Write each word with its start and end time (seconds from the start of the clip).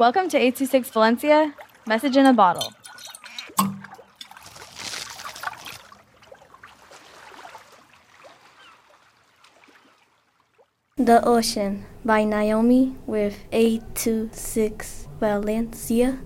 Welcome 0.00 0.30
to 0.30 0.38
826 0.38 0.88
Valencia, 0.92 1.54
message 1.86 2.16
in 2.16 2.24
a 2.24 2.32
bottle. 2.32 2.72
The 10.96 11.22
Ocean 11.22 11.84
by 12.02 12.24
Naomi 12.24 12.96
with 13.04 13.44
826 13.52 15.08
Valencia. 15.20 16.18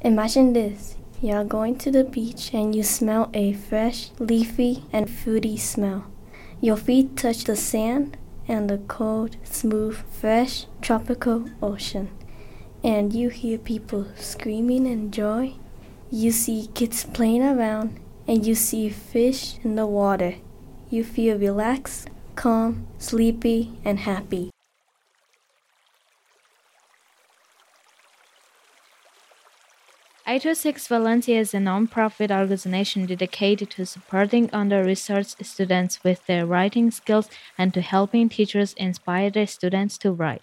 Imagine 0.00 0.52
this 0.52 0.96
you're 1.20 1.44
going 1.44 1.78
to 1.78 1.92
the 1.92 2.02
beach 2.02 2.52
and 2.52 2.74
you 2.74 2.82
smell 2.82 3.30
a 3.32 3.52
fresh, 3.52 4.10
leafy, 4.18 4.82
and 4.92 5.08
fruity 5.08 5.56
smell. 5.56 6.10
Your 6.60 6.76
feet 6.76 7.16
touch 7.16 7.44
the 7.44 7.54
sand 7.54 8.16
and 8.48 8.68
the 8.68 8.78
cold, 8.78 9.36
smooth, 9.44 9.98
fresh, 10.10 10.66
tropical 10.80 11.48
ocean. 11.62 12.10
And 12.84 13.12
you 13.12 13.28
hear 13.28 13.58
people 13.58 14.06
screaming 14.16 14.86
in 14.86 15.12
joy. 15.12 15.54
You 16.10 16.32
see 16.32 16.68
kids 16.74 17.04
playing 17.04 17.42
around 17.42 18.00
and 18.26 18.44
you 18.44 18.54
see 18.54 18.88
fish 18.88 19.58
in 19.62 19.76
the 19.76 19.86
water. 19.86 20.34
You 20.90 21.04
feel 21.04 21.38
relaxed 21.38 22.10
calm, 22.34 22.86
sleepy, 22.98 23.78
and 23.84 24.00
happy. 24.00 24.50
Six 30.54 30.88
Valencia 30.88 31.38
is 31.38 31.52
a 31.52 31.60
non-profit 31.60 32.30
organization 32.30 33.06
dedicated 33.06 33.70
to 33.70 33.84
supporting 33.84 34.48
under-researched 34.52 35.44
students 35.44 36.02
with 36.02 36.26
their 36.26 36.46
writing 36.46 36.90
skills 36.90 37.28
and 37.58 37.74
to 37.74 37.82
helping 37.82 38.28
teachers 38.28 38.72
inspire 38.74 39.30
their 39.30 39.46
students 39.46 39.98
to 39.98 40.10
write. 40.10 40.42